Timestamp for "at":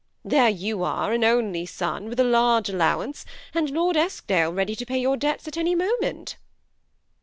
5.47-5.57